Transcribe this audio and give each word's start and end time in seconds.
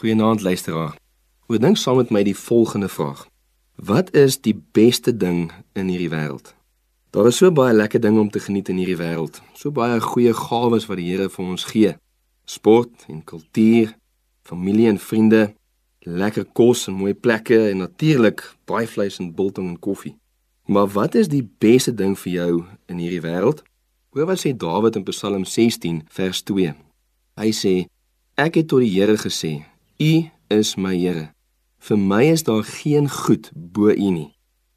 Goeienaand 0.00 0.40
luisteraar. 0.40 0.96
Oordink 1.46 1.76
saam 1.76 1.98
met 2.00 2.08
my 2.08 2.22
die 2.24 2.36
volgende 2.36 2.88
vraag. 2.88 3.26
Wat 3.76 4.14
is 4.16 4.38
die 4.40 4.54
beste 4.72 5.12
ding 5.12 5.50
in 5.76 5.90
hierdie 5.92 6.08
wêreld? 6.08 6.54
Daar 7.12 7.26
is 7.28 7.36
so 7.36 7.52
baie 7.52 7.74
lekker 7.76 8.00
dinge 8.00 8.20
om 8.20 8.30
te 8.32 8.40
geniet 8.40 8.70
in 8.72 8.78
hierdie 8.80 8.96
wêreld. 8.96 9.42
So 9.52 9.68
baie 9.76 9.98
goeie 10.00 10.32
gawes 10.32 10.86
wat 10.88 10.96
die 10.96 11.10
Here 11.10 11.28
vir 11.28 11.44
ons 11.44 11.66
gee. 11.68 11.92
Sport 12.48 13.04
en 13.12 13.20
kultuur, 13.28 13.92
familie 14.48 14.88
en 14.88 14.96
vriende, 14.98 15.42
lekker 16.08 16.46
kos 16.48 16.86
en 16.88 16.96
mooi 16.96 17.12
plekke 17.12 17.58
en 17.68 17.84
natuurlik 17.84 18.40
baie 18.64 18.88
vleis 18.88 19.20
en 19.20 19.34
biltong 19.36 19.68
en 19.68 19.78
koffie. 19.78 20.14
Maar 20.64 20.88
wat 20.96 21.18
is 21.20 21.28
die 21.28 21.44
beste 21.44 21.92
ding 21.92 22.16
vir 22.22 22.32
jou 22.38 22.54
in 22.88 23.04
hierdie 23.04 23.20
wêreld? 23.26 23.60
Hoor 24.16 24.32
wat 24.32 24.40
sê 24.40 24.56
Dawid 24.56 24.96
in 24.96 25.04
Psalm 25.12 25.44
16 25.44 26.06
vers 26.08 26.40
2. 26.48 26.72
Hy 27.36 27.52
sê: 27.52 27.74
Ek 28.40 28.56
het 28.56 28.72
tot 28.72 28.80
die 28.80 28.94
Here 28.96 29.20
gesê: 29.20 29.58
U 30.00 30.30
is 30.48 30.76
my 30.76 30.96
Here. 30.96 31.34
Vir 31.78 31.98
my 31.98 32.22
is 32.32 32.42
daar 32.42 32.64
geen 32.64 33.10
goed 33.10 33.50
bo 33.52 33.90
U 33.92 34.10
nie. 34.10 34.30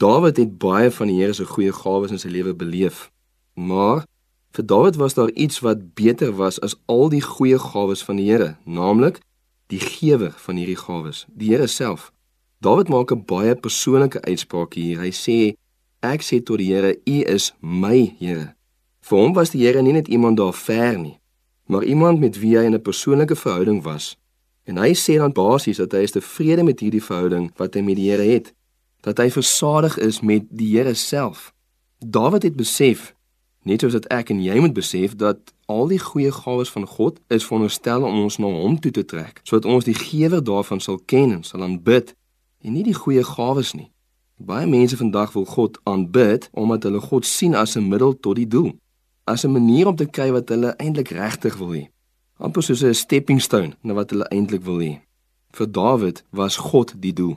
Dawid 0.00 0.36
het 0.36 0.58
baie 0.58 0.90
van 0.90 1.10
die 1.12 1.18
Here 1.20 1.34
se 1.36 1.44
goeie 1.44 1.72
gawes 1.76 2.14
in 2.14 2.20
sy 2.22 2.30
lewe 2.32 2.54
beleef. 2.56 3.10
Maar 3.52 4.06
vir 4.56 4.64
Dawid 4.64 4.96
was 4.96 5.18
daar 5.18 5.28
iets 5.36 5.60
wat 5.60 5.82
beter 5.94 6.32
was 6.38 6.56
as 6.64 6.78
al 6.88 7.12
die 7.12 7.20
goeie 7.20 7.58
gawes 7.60 8.00
van 8.04 8.16
die 8.16 8.30
Here, 8.30 8.54
naamlik 8.64 9.20
die 9.68 9.82
gewer 9.84 10.32
van 10.40 10.56
hierdie 10.56 10.78
gawes, 10.80 11.26
die 11.28 11.52
Here 11.52 11.68
self. 11.68 12.08
Dawid 12.64 12.88
maak 12.88 13.12
'n 13.12 13.20
baie 13.28 13.52
persoonlike 13.54 14.24
uitspraak 14.24 14.72
hier. 14.74 15.04
Hy 15.04 15.12
sê 15.12 15.38
ek 16.00 16.24
sê 16.24 16.40
tot 16.40 16.64
die 16.64 16.72
Here, 16.72 16.96
U 16.96 17.20
is 17.28 17.52
my 17.60 18.16
Here. 18.18 18.56
Vir 19.04 19.18
hom 19.18 19.36
was 19.36 19.52
die 19.52 19.66
Here 19.68 19.82
nie 19.82 19.92
net 19.92 20.08
iemand 20.08 20.40
daar 20.40 20.56
ver 20.56 20.98
nie, 20.98 21.20
maar 21.66 21.84
iemand 21.84 22.20
met 22.20 22.40
wie 22.40 22.56
hy 22.56 22.64
'n 22.64 22.80
persoonlike 22.80 23.36
verhouding 23.36 23.84
was. 23.84 24.16
En 24.64 24.76
hy 24.76 24.92
sê 24.94 25.16
dan 25.16 25.32
basies 25.32 25.80
dat 25.80 25.94
hy 25.96 26.04
is 26.04 26.14
tevrede 26.14 26.64
met 26.66 26.80
hierdie 26.80 27.02
verhouding 27.02 27.48
wat 27.58 27.74
hy 27.74 27.82
met 27.84 27.96
die 27.96 28.10
Here 28.10 28.26
het, 28.26 28.52
dat 29.00 29.18
hy 29.22 29.30
versadig 29.32 29.96
is 29.98 30.20
met 30.20 30.48
die 30.50 30.68
Here 30.74 30.94
self. 30.94 31.50
Dawid 31.98 32.44
het 32.48 32.56
besef, 32.56 33.14
net 33.64 33.80
soos 33.80 33.96
dat 33.96 34.08
ek 34.12 34.32
en 34.32 34.42
jy 34.44 34.58
moet 34.60 34.76
besef 34.76 35.16
dat 35.20 35.52
al 35.70 35.88
die 35.92 36.00
goeie 36.00 36.32
gawes 36.32 36.72
van 36.72 36.86
God 36.88 37.20
is 37.28 37.46
veronderstel 37.46 38.04
om 38.04 38.22
ons 38.24 38.40
na 38.40 38.48
hom 38.50 38.76
toe 38.80 38.92
te 38.92 39.04
trek, 39.04 39.40
sodat 39.44 39.68
ons 39.70 39.88
die 39.88 39.96
gewer 39.96 40.44
daarvan 40.44 40.80
sal 40.80 41.00
ken 41.06 41.38
en 41.38 41.44
sal 41.46 41.64
aanbid 41.64 42.14
en 42.64 42.76
nie 42.76 42.84
die 42.84 42.96
goeie 42.96 43.24
gawes 43.24 43.72
nie. 43.76 43.88
Baie 44.40 44.66
mense 44.68 44.96
vandag 44.96 45.32
wil 45.36 45.44
God 45.44 45.76
aanbid 45.88 46.48
omdat 46.52 46.88
hulle 46.88 47.00
God 47.00 47.26
sien 47.28 47.54
as 47.54 47.76
'n 47.76 47.88
middel 47.88 48.16
tot 48.16 48.36
die 48.36 48.48
doel, 48.48 48.72
as 49.24 49.44
'n 49.44 49.52
manier 49.52 49.86
om 49.86 49.96
te 49.96 50.06
kry 50.06 50.32
wat 50.32 50.48
hulle 50.48 50.74
eintlik 50.76 51.08
regtig 51.08 51.56
wil 51.56 51.72
hê 51.76 51.88
amper 52.40 52.62
soos 52.62 52.82
'n 52.82 52.94
stepping 52.94 53.40
stone 53.40 53.76
na 53.82 53.92
wat 53.94 54.10
hulle 54.10 54.28
eintlik 54.28 54.62
wil 54.62 54.80
hê. 54.80 55.00
Vir 55.52 55.66
Dawid 55.66 56.24
was 56.30 56.56
God 56.56 56.94
die 57.02 57.12
doel. 57.12 57.36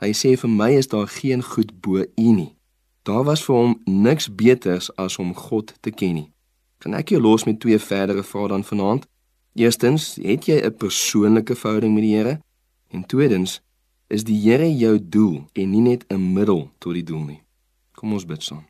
Hy 0.00 0.10
sê 0.12 0.36
vir 0.36 0.50
my 0.50 0.70
is 0.80 0.88
daar 0.88 1.08
geen 1.08 1.42
goed 1.42 1.80
bo 1.80 2.04
U 2.16 2.32
nie. 2.32 2.54
Daar 3.02 3.24
was 3.24 3.44
vir 3.44 3.56
hom 3.56 3.80
niks 3.84 4.28
beters 4.28 4.90
as 4.96 5.18
om 5.18 5.34
God 5.34 5.74
te 5.80 5.90
ken 5.90 6.14
nie. 6.14 6.30
Kan 6.78 6.94
ek 6.94 7.08
jou 7.08 7.20
los 7.20 7.44
met 7.44 7.60
twee 7.60 7.78
verdere 7.78 8.22
vrae 8.22 8.48
dan 8.48 8.64
vanaand? 8.64 9.06
Eerstens, 9.54 10.14
het 10.14 10.46
jy 10.46 10.60
'n 10.64 10.76
persoonlike 10.76 11.54
verhouding 11.54 11.94
met 11.94 12.02
die 12.02 12.16
Here? 12.16 12.40
En 12.90 13.06
tweedens, 13.06 13.60
is 14.08 14.24
die 14.24 14.40
Here 14.40 14.76
jou 14.76 14.98
doel 15.08 15.44
en 15.52 15.70
nie 15.70 15.80
net 15.80 16.04
'n 16.08 16.32
middel 16.32 16.70
tot 16.78 16.94
die 16.94 17.04
doel 17.04 17.24
nie? 17.24 17.42
Kom 17.92 18.12
ons 18.12 18.24
bid 18.24 18.42
saam. 18.42 18.64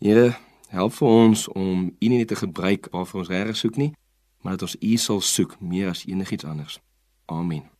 Here, 0.00 0.36
help 0.68 0.92
vir 0.92 1.08
ons 1.08 1.48
om 1.48 1.86
U 2.00 2.08
nie 2.08 2.18
net 2.18 2.28
te 2.28 2.36
gebruik 2.36 2.88
waarvoor 2.90 3.20
ons 3.20 3.28
reg 3.28 3.56
soek 3.56 3.76
nie, 3.76 3.92
maar 4.46 4.56
dat 4.56 4.68
ons 4.68 4.76
U 4.80 4.96
sal 4.96 5.20
soek 5.20 5.56
meer 5.60 5.88
as 5.88 6.04
enigiets 6.06 6.44
anders. 6.44 6.78
Amen. 7.24 7.75